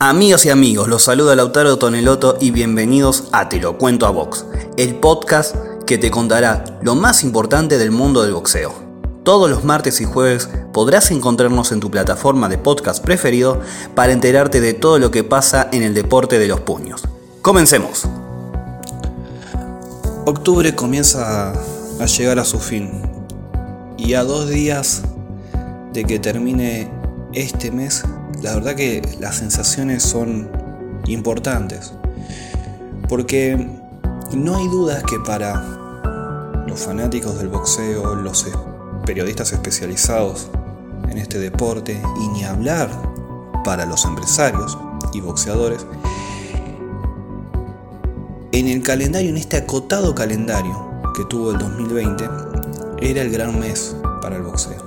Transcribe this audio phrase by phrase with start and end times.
[0.00, 4.46] Amigos y amigos, los saluda Lautaro Toneloto y bienvenidos a Te lo cuento a Box,
[4.76, 5.56] el podcast
[5.88, 8.72] que te contará lo más importante del mundo del boxeo.
[9.24, 13.60] Todos los martes y jueves podrás encontrarnos en tu plataforma de podcast preferido
[13.96, 17.02] para enterarte de todo lo que pasa en el deporte de los puños.
[17.42, 18.04] Comencemos.
[20.26, 21.50] Octubre comienza
[22.00, 23.02] a llegar a su fin
[23.96, 25.02] y a dos días
[25.92, 26.88] de que termine
[27.32, 28.04] este mes
[28.42, 30.48] la verdad que las sensaciones son
[31.06, 31.92] importantes.
[33.08, 33.56] Porque
[34.32, 38.46] no hay dudas que para los fanáticos del boxeo, los
[39.06, 40.48] periodistas especializados
[41.10, 42.90] en este deporte y ni hablar
[43.64, 44.76] para los empresarios
[45.12, 45.86] y boxeadores,
[48.52, 52.28] en el calendario, en este acotado calendario que tuvo el 2020,
[53.00, 54.82] era el gran mes para el boxeo.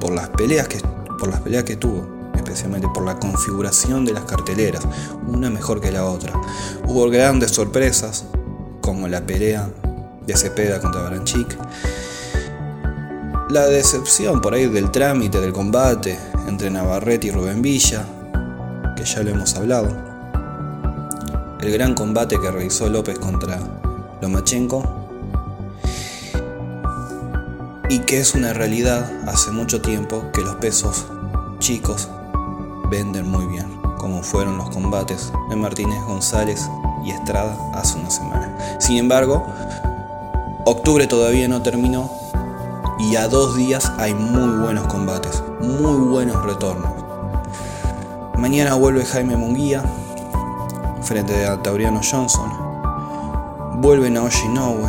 [0.00, 0.78] Por las peleas que,
[1.18, 2.17] por las peleas que tuvo
[2.48, 4.82] especialmente por la configuración de las carteleras,
[5.26, 6.32] una mejor que la otra.
[6.86, 8.24] Hubo grandes sorpresas,
[8.80, 9.68] como la pelea
[10.26, 11.58] de Cepeda contra Baranchik,
[13.50, 16.18] la decepción por ahí del trámite del combate
[16.48, 18.06] entre Navarrete y Rubén Villa,
[18.96, 19.88] que ya lo hemos hablado,
[21.60, 23.58] el gran combate que realizó López contra
[24.22, 24.94] Lomachenko,
[27.90, 31.06] y que es una realidad hace mucho tiempo que los pesos
[31.58, 32.08] chicos
[32.90, 36.68] venden muy bien, como fueron los combates de Martínez González
[37.04, 38.56] y Estrada hace una semana.
[38.80, 39.44] Sin embargo,
[40.64, 42.10] octubre todavía no terminó
[42.98, 46.92] y a dos días hay muy buenos combates, muy buenos retornos.
[48.36, 49.82] Mañana vuelve Jaime Munguía
[51.02, 52.50] frente a Tauriano Johnson.
[53.80, 54.88] Vuelve Naoshi Inoue.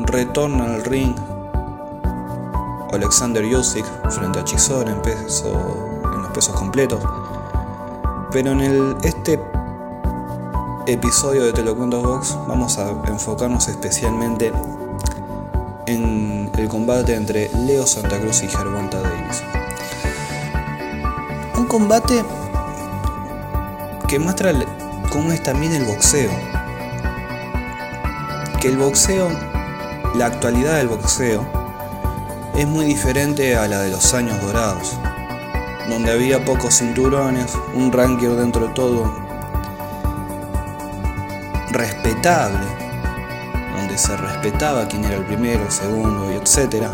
[0.00, 1.14] Retorna al ring
[2.92, 5.87] Alexander Yusik frente a Chisora en peso
[6.38, 7.02] pesos completos.
[8.30, 9.42] Pero en este
[10.86, 14.52] episodio de Te lo cuento Box vamos a enfocarnos especialmente
[15.86, 19.42] en el combate entre Leo Santa Cruz y Gervonta Davis.
[21.56, 22.24] Un combate
[24.06, 24.52] que muestra
[25.10, 26.30] cómo es también el boxeo.
[28.60, 29.28] Que el boxeo,
[30.14, 31.44] la actualidad del boxeo,
[32.56, 34.96] es muy diferente a la de los años dorados
[35.88, 39.28] donde había pocos cinturones, un ranking dentro de todo
[41.70, 42.66] respetable,
[43.76, 46.86] donde se respetaba quién era el primero, el segundo, y etc.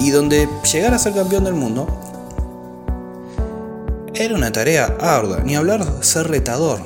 [0.00, 1.86] Y donde llegar a ser campeón del mundo
[4.14, 6.80] era una tarea ardua, ni hablar ser retador.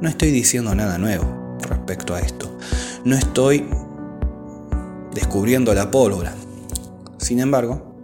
[0.00, 2.50] No estoy diciendo nada nuevo respecto a esto.
[3.04, 3.68] No estoy
[5.14, 6.34] descubriendo la pólvora.
[7.18, 7.95] Sin embargo,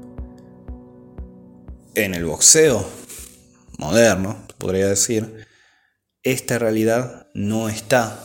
[1.94, 2.86] en el boxeo
[3.78, 5.46] moderno, podría decir,
[6.22, 8.18] esta realidad no está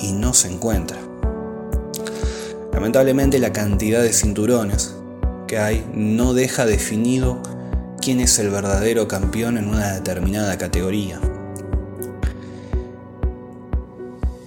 [0.00, 0.98] y no se encuentra.
[2.72, 4.94] Lamentablemente la cantidad de cinturones
[5.46, 7.42] que hay no deja definido
[8.00, 11.20] quién es el verdadero campeón en una determinada categoría.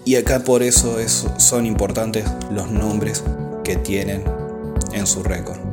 [0.05, 0.97] Y acá por eso
[1.37, 3.23] son importantes los nombres
[3.63, 4.23] que tienen
[4.93, 5.70] en su récord.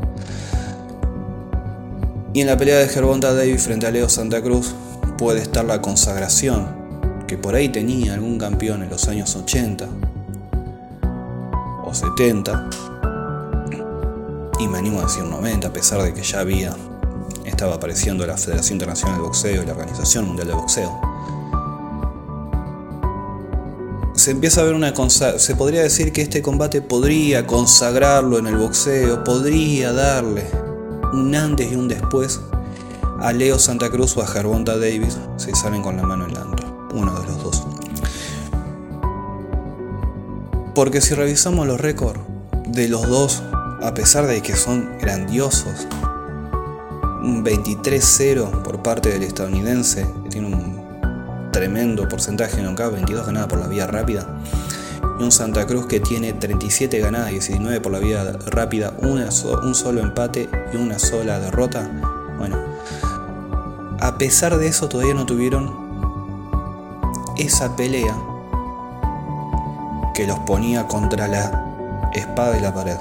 [2.34, 4.75] Y en la pelea de Gervonta Davis frente a Leo Santa Cruz
[5.16, 6.66] puede estar la consagración
[7.27, 9.89] que por ahí tenía algún campeón en los años 80
[11.84, 12.71] o 70
[14.61, 16.75] y me animo a decir 90 a pesar de que ya había
[17.44, 21.00] estaba apareciendo la Federación Internacional de Boxeo y la Organización Mundial de Boxeo.
[24.15, 24.93] Se empieza a ver una
[25.38, 30.68] se podría decir que este combate podría consagrarlo en el boxeo podría darle
[31.13, 32.41] un antes y un después
[33.21, 36.47] a Leo Santa Cruz o a Gervonta Davis si salen con la mano en la
[36.95, 37.67] uno de los dos.
[40.75, 42.21] Porque si revisamos los récords
[42.69, 43.43] de los dos,
[43.83, 45.87] a pesar de que son grandiosos,
[47.23, 53.49] un 23-0 por parte del estadounidense, que tiene un tremendo porcentaje en knockout, 22 ganadas
[53.49, 54.27] por la vía rápida,
[55.19, 60.00] y un Santa Cruz que tiene 37 ganadas, 19 por la vía rápida, un solo
[60.00, 61.91] empate y una sola derrota.
[62.38, 62.56] Bueno,
[64.00, 65.88] a pesar de eso todavía no tuvieron
[67.37, 68.17] esa pelea
[70.15, 72.97] que los ponía contra la espada y la pared.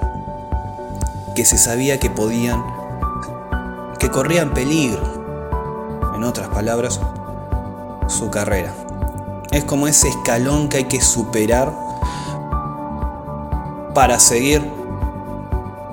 [1.36, 2.64] Que se sabía que podían,
[4.00, 5.18] que corrían peligro,
[6.16, 7.00] en otras palabras,
[8.08, 8.74] su carrera.
[9.52, 11.87] Es como ese escalón que hay que superar
[13.98, 14.62] para seguir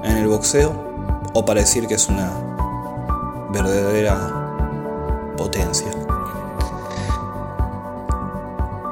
[0.02, 0.74] en el boxeo
[1.32, 2.30] o para decir que es una
[3.48, 5.90] verdadera potencia.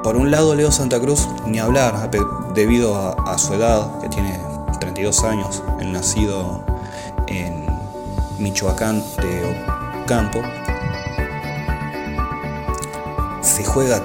[0.01, 2.09] Por un lado, Leo Santa Cruz, ni hablar,
[2.55, 4.39] debido a, su edad, que tiene
[4.79, 6.63] 32 años, el nacido
[7.27, 7.67] en
[8.39, 9.63] Michoacán de
[10.05, 10.41] Ocampo,
[13.43, 14.01] se juega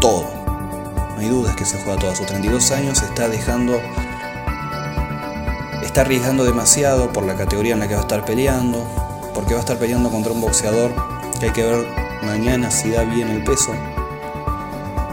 [0.00, 0.24] todo.
[1.14, 2.10] No hay dudas que se juega todo.
[2.10, 3.80] A sus 32 años está dejando.
[5.92, 8.82] Está arriesgando demasiado por la categoría en la que va a estar peleando.
[9.34, 10.90] Porque va a estar peleando contra un boxeador
[11.38, 11.86] que hay que ver
[12.22, 13.72] mañana si da bien el peso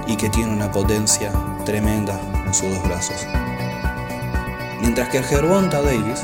[0.07, 1.33] y que tiene una potencia
[1.65, 3.27] tremenda en sus dos brazos.
[4.79, 6.23] Mientras que el Gervonta Davis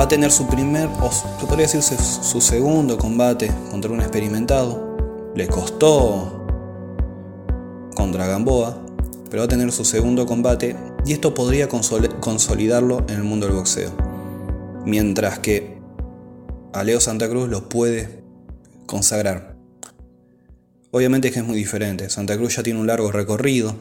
[0.00, 4.96] va a tener su primer, o podría decirse su segundo combate contra un experimentado.
[5.34, 6.46] Le costó
[7.94, 8.78] contra Gamboa,
[9.28, 10.74] pero va a tener su segundo combate
[11.06, 13.92] y esto podría consolidarlo en el mundo del boxeo.
[14.84, 15.78] Mientras que
[16.72, 18.22] a Leo Santa Cruz lo puede
[18.86, 19.54] consagrar
[20.94, 22.08] Obviamente que es muy diferente.
[22.08, 23.74] Santa Cruz ya tiene un largo recorrido.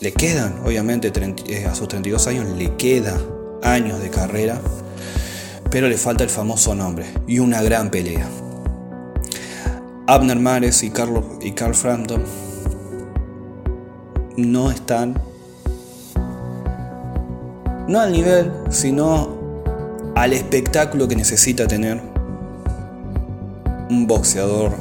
[0.00, 1.10] Le quedan, obviamente,
[1.48, 3.20] eh, a sus 32 años le queda
[3.64, 4.60] años de carrera,
[5.72, 8.28] pero le falta el famoso nombre y una gran pelea.
[10.06, 12.22] Abner Mares y, Carlos, y Carl Frampton
[14.36, 15.20] no están,
[17.88, 19.42] no al nivel, sino
[20.14, 22.00] al espectáculo que necesita tener
[23.90, 24.72] un boxeador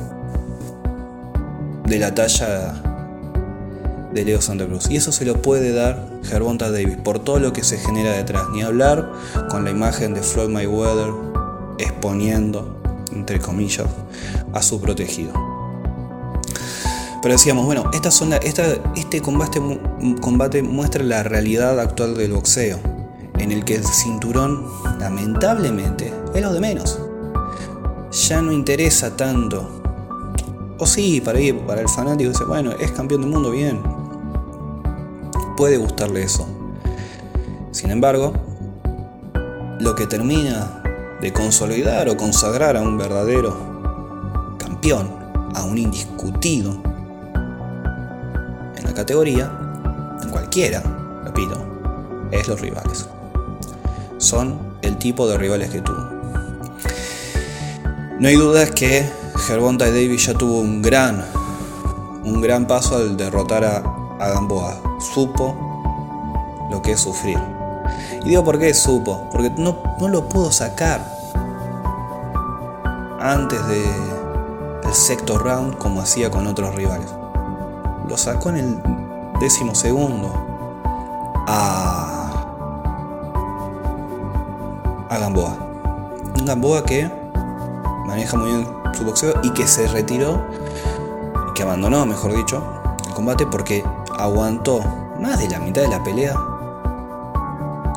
[1.85, 2.81] de la talla
[4.13, 4.89] de Leo Santa Cruz.
[4.89, 8.43] Y eso se lo puede dar Gervonta Davis por todo lo que se genera detrás.
[8.53, 9.11] Ni hablar
[9.49, 11.11] con la imagen de Floyd Mayweather
[11.79, 12.81] exponiendo,
[13.13, 13.87] entre comillas,
[14.53, 15.50] a su protegido.
[17.21, 19.61] Pero decíamos, bueno, esta zona, este combate,
[20.21, 22.79] combate muestra la realidad actual del boxeo,
[23.37, 24.65] en el que el cinturón,
[24.99, 26.99] lamentablemente, es lo de menos.
[28.11, 29.81] Ya no interesa tanto
[30.81, 33.83] o sí, para, ir, para el fanático dice, bueno, es campeón del mundo, bien.
[35.55, 36.47] Puede gustarle eso.
[37.69, 38.33] Sin embargo,
[39.79, 40.81] lo que termina
[41.21, 43.55] de consolidar o consagrar a un verdadero
[44.57, 45.11] campeón,
[45.53, 46.81] a un indiscutido
[48.91, 49.49] la categoría,
[50.31, 50.83] cualquiera,
[51.23, 51.55] repito,
[52.29, 53.07] es los rivales.
[54.17, 56.09] Son el tipo de rivales que tuvo.
[58.19, 59.09] No hay dudas que
[59.47, 61.25] Gervonta Davis ya tuvo un gran,
[62.25, 63.81] un gran paso al derrotar a,
[64.19, 64.79] Gamboa.
[65.13, 67.39] Supo lo que es sufrir.
[68.25, 71.01] Y digo por qué supo, porque no, no lo pudo sacar
[73.21, 73.83] antes de,
[74.83, 77.20] del sexto round como hacía con otros rivales.
[78.11, 78.83] Lo sacó en el
[79.39, 80.33] décimo segundo
[81.47, 82.43] a,
[85.09, 85.55] a Gamboa.
[86.37, 87.09] Un Gamboa que
[88.05, 90.45] maneja muy bien su boxeo y que se retiró,
[91.55, 92.61] que abandonó, mejor dicho,
[93.07, 93.81] el combate porque
[94.19, 94.81] aguantó
[95.17, 96.33] más de la mitad de la pelea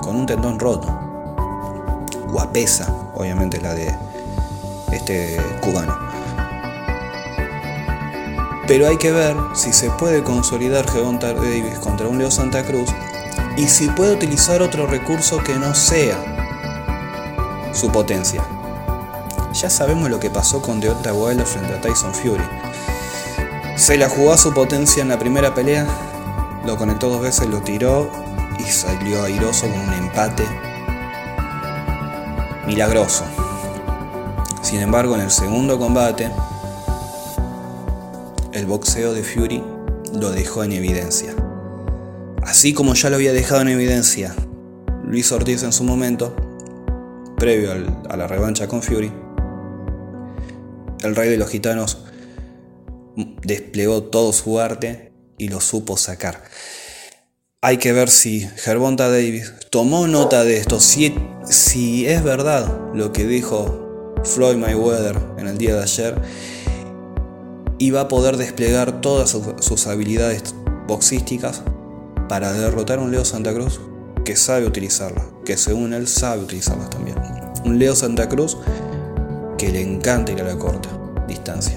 [0.01, 0.87] con un tendón roto.
[2.31, 3.93] Guapesa, obviamente la de
[4.93, 6.04] este cubano.
[8.67, 12.89] Pero hay que ver si se puede consolidar Gervonta Davis contra un Leo Santa Cruz
[13.57, 16.17] y si puede utilizar otro recurso que no sea
[17.73, 18.43] su potencia.
[19.53, 22.43] Ya sabemos lo que pasó con Deontay Wilder frente a Tyson Fury.
[23.77, 25.87] Se la jugó a su potencia en la primera pelea,
[26.65, 28.11] lo conectó dos veces, lo tiró
[28.59, 30.45] y salió airoso con un empate
[32.67, 33.25] milagroso.
[34.63, 36.33] Sin embargo, en el segundo combate,
[38.55, 39.63] el boxeo de Fury
[40.13, 41.35] lo dejó en evidencia.
[42.43, 44.35] Así como ya lo había dejado en evidencia
[45.05, 46.37] Luis Ortiz en su momento,
[47.37, 47.73] previo
[48.09, 49.13] a la revancha con Fury,
[51.03, 52.05] el rey de los gitanos
[53.43, 56.45] desplegó todo su arte y lo supo sacar.
[57.61, 63.13] Hay que ver si Gervonta Davis tomó nota de esto, si, si es verdad lo
[63.13, 66.23] que dijo Floyd Mayweather en el día de ayer
[67.79, 70.55] y va a poder desplegar todas sus, habilidades
[70.87, 71.63] boxísticas
[72.29, 73.81] para derrotar a un Leo Santa Cruz
[74.25, 77.17] que sabe utilizarlas, que según él sabe utilizarlas también.
[77.65, 78.57] Un Leo Santa Cruz
[79.59, 80.89] que le encanta ir a la corta
[81.27, 81.77] distancia,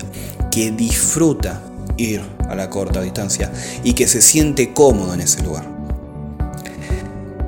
[0.51, 1.61] que disfruta
[1.97, 3.51] ir a la corta distancia
[3.83, 5.65] y que se siente cómodo en ese lugar.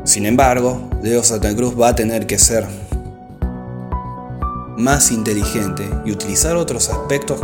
[0.04, 2.66] Sin embargo, Leo Santa Cruz va a tener que ser
[4.78, 7.40] más inteligente y utilizar otros aspectos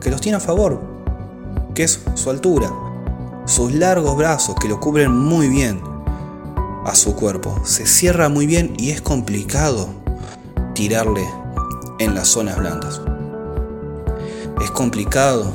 [0.00, 0.80] que los tiene a favor,
[1.74, 2.72] que es su altura,
[3.46, 5.80] sus largos brazos que lo cubren muy bien
[6.84, 7.60] a su cuerpo.
[7.64, 9.88] Se cierra muy bien y es complicado
[10.74, 11.26] tirarle
[11.98, 13.00] en las zonas blandas.
[14.62, 15.52] Es complicado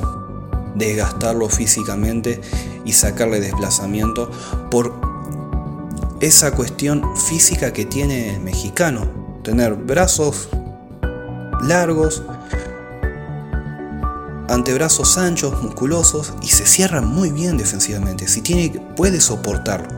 [0.74, 2.40] desgastarlo físicamente
[2.84, 4.30] y sacarle desplazamiento
[4.70, 4.92] por
[6.20, 9.08] esa cuestión física que tiene el mexicano.
[9.42, 10.48] Tener brazos
[11.62, 12.22] largos,
[14.50, 18.26] antebrazos anchos, musculosos y se cierran muy bien defensivamente.
[18.28, 19.88] Si tiene, puede soportar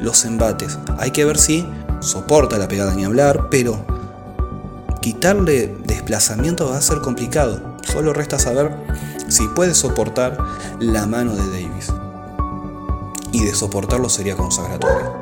[0.00, 0.78] los embates.
[0.98, 1.66] Hay que ver si
[2.00, 3.84] soporta la pegada ni hablar, pero
[5.00, 7.76] quitarle desplazamiento va a ser complicado.
[7.82, 8.74] Solo resta saber
[9.28, 10.36] si puede soportar
[10.80, 11.92] la mano de Davis.
[13.32, 15.14] Y de soportarlo sería consagratorio.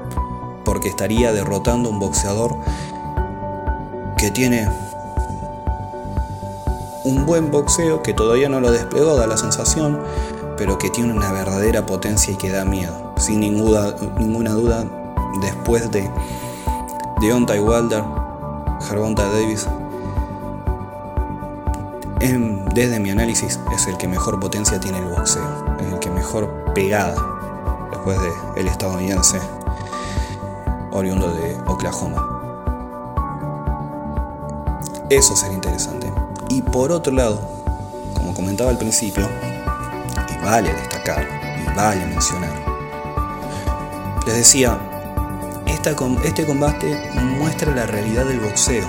[0.65, 2.57] Porque estaría derrotando a un boxeador
[4.17, 4.67] que tiene
[7.05, 10.01] un buen boxeo, que todavía no lo desplegó, da la sensación,
[10.57, 13.13] pero que tiene una verdadera potencia y que da miedo.
[13.17, 14.85] Sin ninguna, ninguna duda,
[15.41, 16.11] después de
[17.21, 18.03] Deontay Wilder,
[18.89, 19.69] Gervonta Davis,
[22.75, 25.45] desde mi análisis es el que mejor potencia tiene el boxeo,
[25.79, 27.15] es el que mejor pegada
[27.91, 29.39] después de el estadounidense
[30.91, 32.31] oriundo de Oklahoma.
[35.11, 36.04] Eso sería interesante.
[36.49, 37.41] Y por otro lado,
[38.15, 39.29] como comentaba al principio,
[40.33, 41.27] y vale destacar,
[41.63, 42.53] y vale mencionar,
[44.27, 44.79] les decía,
[45.67, 46.99] este combate
[47.39, 48.89] muestra la realidad del boxeo.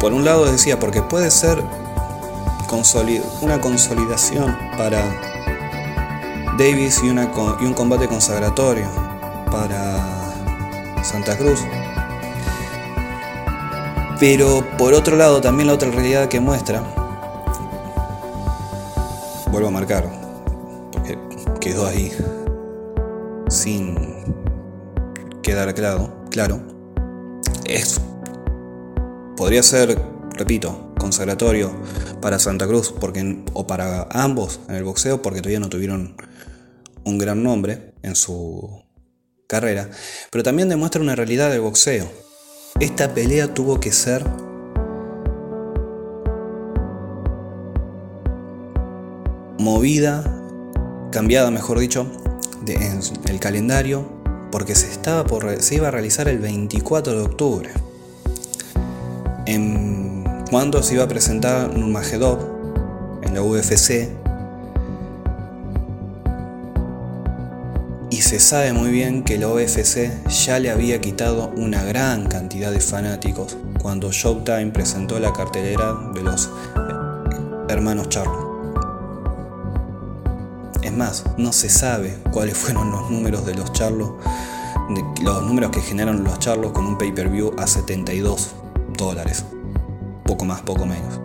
[0.00, 1.62] Por un lado decía, porque puede ser
[3.40, 5.00] una consolidación para
[6.58, 8.88] Davis y, y un combate consagratorio
[9.50, 10.04] para
[11.02, 11.60] Santa Cruz.
[14.26, 16.80] Pero por otro lado, también la otra realidad que muestra,
[19.52, 20.10] vuelvo a marcar,
[20.90, 21.18] porque
[21.60, 22.10] quedó ahí
[23.50, 23.98] sin
[25.42, 26.62] quedar claro, claro,
[27.66, 28.00] es,
[29.36, 30.00] podría ser,
[30.30, 31.70] repito, consagratorio
[32.22, 36.16] para Santa Cruz porque, o para ambos en el boxeo porque todavía no tuvieron
[37.04, 38.84] un gran nombre en su
[39.46, 39.90] carrera,
[40.30, 42.23] pero también demuestra una realidad del boxeo.
[42.80, 44.24] Esta pelea tuvo que ser
[49.58, 50.24] movida,
[51.12, 52.06] cambiada mejor dicho,
[52.66, 54.04] en el calendario
[54.50, 55.24] porque se, estaba
[55.60, 57.70] se iba a realizar el 24 de octubre.
[59.46, 62.38] En, cuando se iba a presentar Nurmagomedov
[63.22, 64.23] en la UFC.
[68.34, 72.80] Se sabe muy bien que la UFC ya le había quitado una gran cantidad de
[72.80, 76.50] fanáticos cuando Showtime presentó la cartelera de los
[77.68, 78.44] hermanos Charlo
[80.90, 84.10] más, no se sabe cuáles fueron los números de los charlos,
[85.22, 88.50] los números que generaron los charlos con un pay-per-view a 72
[88.96, 89.44] dólares.
[90.24, 91.20] Poco más, poco menos.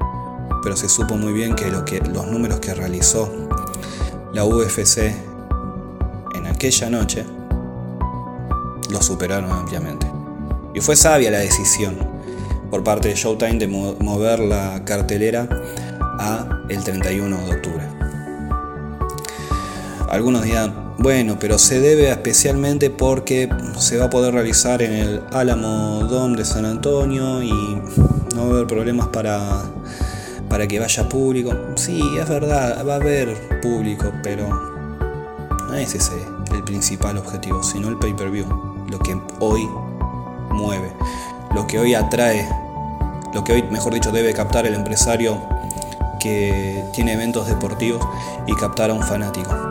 [0.63, 3.31] Pero se supo muy bien que, lo que los números que realizó
[4.33, 5.28] la UFC
[6.59, 7.23] aquella noche
[8.89, 10.05] los superaron ampliamente.
[10.73, 11.95] Y fue sabia la decisión
[12.69, 15.47] por parte de Showtime de mover la cartelera
[16.19, 17.83] a el 31 de octubre.
[20.09, 23.47] Algunos dirán, bueno, pero se debe especialmente porque
[23.77, 27.53] se va a poder realizar en el Álamo Dome de San Antonio y
[28.35, 29.63] no va a haber problemas para,
[30.49, 31.53] para que vaya público.
[31.75, 34.49] Sí, es verdad, va a haber público, pero
[35.69, 38.45] no es ese el principal objetivo, sino el pay-per-view,
[38.89, 39.69] lo que hoy
[40.51, 40.91] mueve,
[41.53, 42.47] lo que hoy atrae,
[43.33, 45.41] lo que hoy, mejor dicho, debe captar el empresario
[46.19, 48.05] que tiene eventos deportivos
[48.47, 49.69] y captar a un fanático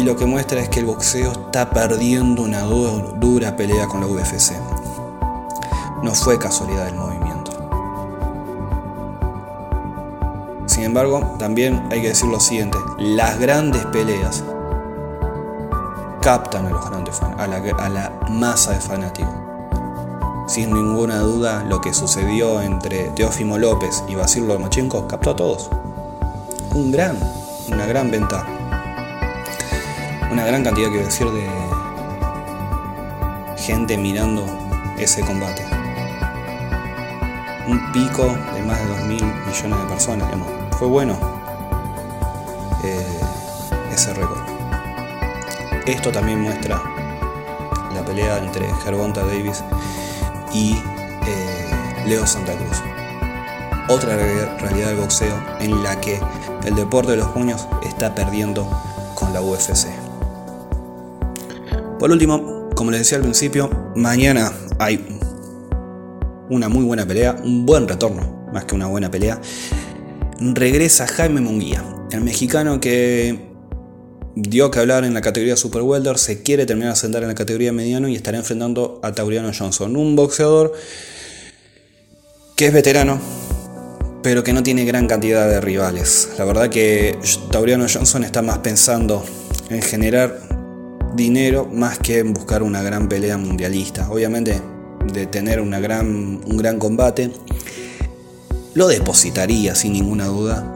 [0.00, 4.06] y lo que muestra es que el boxeo está perdiendo una dura pelea con la
[4.06, 4.52] UFC.
[6.02, 7.50] No fue casualidad del movimiento.
[10.64, 14.42] Sin embargo, también hay que decir lo siguiente, las grandes peleas
[16.20, 19.34] captan a los grandes a la, a la masa de fanáticos.
[20.46, 25.70] Sin ninguna duda, lo que sucedió entre Teófimo López y Basil Lomachenko captó a todos.
[26.74, 27.18] Un gran,
[27.70, 28.46] una gran ventaja
[30.30, 31.48] una gran cantidad, quiero decir, de
[33.56, 34.44] gente mirando
[34.96, 35.66] ese combate.
[37.66, 40.28] Un pico de más de 2 mil millones de personas,
[40.78, 41.18] Fue bueno
[42.84, 43.20] eh,
[43.92, 44.59] ese récord.
[45.86, 46.82] Esto también muestra
[47.94, 49.64] la pelea entre Gervonta Davis
[50.52, 52.82] y eh, Leo Santa Cruz.
[53.88, 56.20] Otra realidad del boxeo en la que
[56.64, 58.68] el deporte de los puños está perdiendo
[59.14, 59.88] con la UFC.
[61.98, 65.18] Por último, como les decía al principio, mañana hay
[66.48, 69.40] una muy buena pelea, un buen retorno, más que una buena pelea.
[70.38, 73.49] Regresa Jaime Munguía, el mexicano que
[74.42, 77.34] dio que hablar en la categoría Super Welter, se quiere terminar de sentar en la
[77.34, 80.72] categoría mediano y estará enfrentando a Tauriano Johnson, un boxeador
[82.56, 83.20] que es veterano,
[84.22, 86.30] pero que no tiene gran cantidad de rivales.
[86.38, 87.18] La verdad que
[87.50, 89.24] Tauriano Johnson está más pensando
[89.68, 90.40] en generar
[91.14, 94.10] dinero más que en buscar una gran pelea mundialista.
[94.10, 94.60] Obviamente,
[95.12, 97.30] de tener una gran, un gran combate,
[98.74, 100.66] lo depositaría sin ninguna duda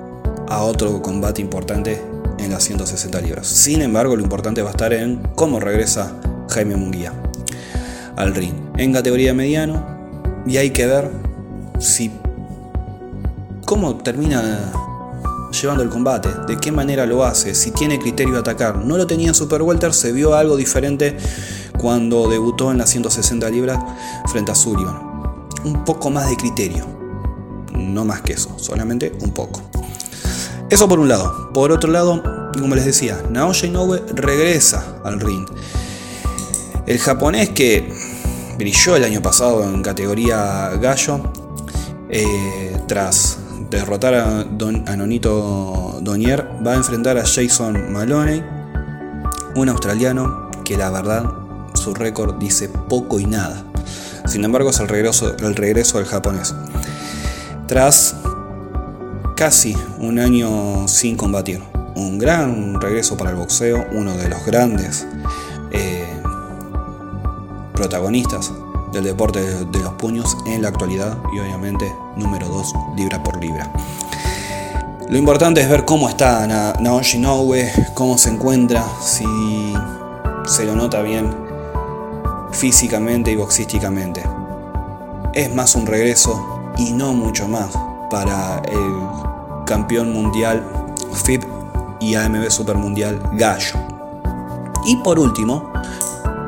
[0.48, 2.13] a otro combate importante
[2.44, 3.46] en las 160 libras.
[3.46, 6.12] Sin embargo, lo importante va a estar en cómo regresa
[6.50, 7.12] Jaime Munguía
[8.16, 8.54] al ring.
[8.76, 9.84] En categoría mediano,
[10.46, 11.10] y hay que ver
[11.78, 12.10] si
[13.64, 14.72] cómo termina
[15.60, 18.76] llevando el combate, de qué manera lo hace, si tiene criterio de atacar.
[18.76, 21.16] No lo tenía en Super Welter, se vio algo diferente
[21.78, 23.78] cuando debutó en las 160 libras
[24.26, 25.14] frente a Sullivan.
[25.64, 26.86] Un poco más de criterio,
[27.72, 29.73] no más que eso, solamente un poco.
[30.70, 31.50] Eso por un lado.
[31.52, 32.22] Por otro lado,
[32.58, 35.46] como les decía, Naoya Inoue regresa al ring.
[36.86, 37.92] El japonés que
[38.56, 41.20] brilló el año pasado en categoría gallo,
[42.08, 43.38] eh, tras
[43.70, 44.44] derrotar a,
[44.96, 48.42] Nonito Donier, va a enfrentar a Jason Maloney,
[49.56, 51.24] un australiano que la verdad
[51.74, 53.64] su récord dice poco y nada.
[54.26, 56.54] Sin embargo, es el regreso, el regreso del japonés.
[57.66, 58.13] Tras
[59.36, 61.62] casi un año sin combatir.
[61.96, 65.06] Un gran regreso para el boxeo, uno de los grandes
[65.70, 66.06] eh,
[67.72, 68.52] protagonistas
[68.92, 73.72] del deporte de los puños en la actualidad y obviamente número 2 libra por libra.
[75.08, 76.46] Lo importante es ver cómo está
[76.80, 79.24] Naoshi Inoue, cómo se encuentra, si
[80.46, 81.34] se lo nota bien
[82.52, 84.22] físicamente y boxísticamente.
[85.34, 87.76] Es más un regreso y no mucho más
[88.10, 89.33] para el
[89.64, 90.62] campeón mundial
[91.24, 91.44] FIP
[92.00, 93.78] y AMB Super Mundial Gallo.
[94.86, 95.72] Y por último,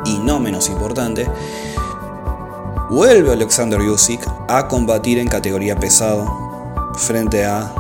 [0.05, 1.27] y no menos importante,
[2.91, 6.27] vuelve Alexander Usyk a combatir en categoría pesado
[6.95, 7.73] frente a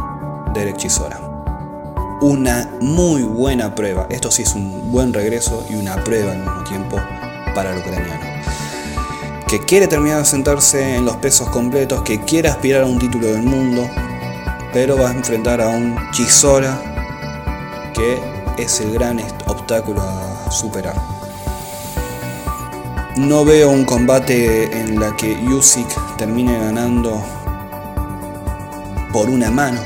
[0.54, 1.20] Derek Chisora.
[2.22, 4.06] Una muy buena prueba.
[4.08, 6.96] Esto sí es un buen regreso y una prueba al mismo tiempo
[7.54, 8.24] para el ucraniano.
[9.46, 13.26] Que quiere terminar de sentarse en los pesos completos, que quiere aspirar a un título
[13.26, 13.88] del mundo,
[14.76, 16.78] pero va a enfrentar a un Chisora
[17.94, 18.20] que
[18.58, 20.94] es el gran obstáculo a superar.
[23.16, 27.24] No veo un combate en la que Usyk termine ganando
[29.14, 29.80] por una mano.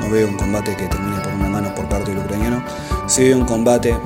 [0.00, 2.64] No veo un combate que termine por una mano por parte del ucraniano.
[3.06, 3.96] Sí veo un combate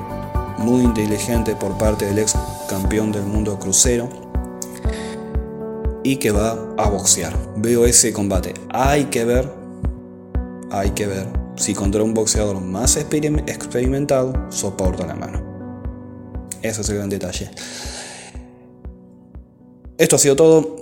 [0.59, 2.37] muy inteligente por parte del ex
[2.69, 4.24] campeón del mundo crucero
[6.05, 7.37] y que va a boxear.
[7.57, 8.55] Veo ese combate.
[8.71, 9.51] Hay que ver,
[10.71, 15.43] hay que ver si contra un boxeador más experimentado soporta la mano.
[16.63, 17.51] Ese es el gran detalle.
[19.99, 20.77] Esto ha sido todo.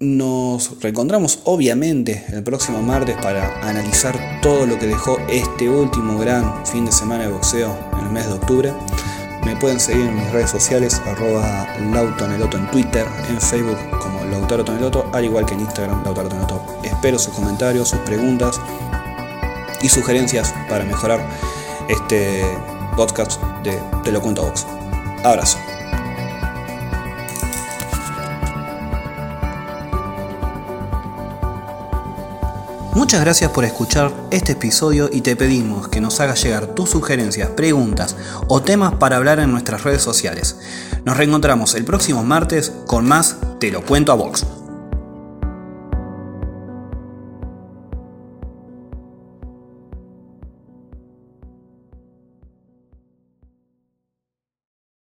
[0.00, 6.64] Nos reencontramos obviamente el próximo martes para analizar todo lo que dejó este último gran
[6.64, 8.72] fin de semana de boxeo en el mes de octubre.
[9.48, 14.62] Me pueden seguir en mis redes sociales, arroba lautoneloto en Twitter, en Facebook como Lautaro
[14.62, 16.62] Toneloto, al igual que en Instagram, Lautaro Toneloto.
[16.82, 18.60] Espero sus comentarios, sus preguntas
[19.80, 21.26] y sugerencias para mejorar
[21.88, 22.44] este
[22.94, 24.66] podcast de Te lo cuento Box.
[25.24, 25.56] Abrazo.
[33.08, 37.48] Muchas gracias por escuchar este episodio y te pedimos que nos hagas llegar tus sugerencias,
[37.48, 38.14] preguntas
[38.48, 40.58] o temas para hablar en nuestras redes sociales.
[41.06, 44.44] Nos reencontramos el próximo martes con más Te lo cuento a Vox.